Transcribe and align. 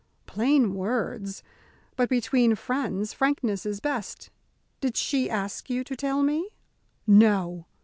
"Plain 0.25 0.73
words! 0.73 1.43
But 1.95 2.09
between 2.09 2.55
friends 2.55 3.13
frankness 3.13 3.67
is 3.67 3.79
best. 3.79 4.31
Did 4.79 4.97
she 4.97 5.29
ask 5.29 5.69
you 5.69 5.83
to 5.83 5.95
tell 5.95 6.23
me?" 6.23 6.49
"No! 7.05 7.67